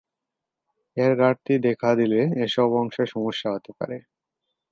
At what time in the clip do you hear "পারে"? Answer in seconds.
3.77-3.97